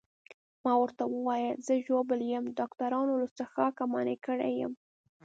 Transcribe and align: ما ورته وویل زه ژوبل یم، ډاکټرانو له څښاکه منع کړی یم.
ما 0.63 0.73
ورته 0.81 1.03
وویل 1.07 1.57
زه 1.67 1.73
ژوبل 1.87 2.19
یم، 2.33 2.45
ډاکټرانو 2.59 3.13
له 3.21 3.27
څښاکه 3.35 3.83
منع 3.93 4.15
کړی 4.25 4.51
یم. 4.61 4.73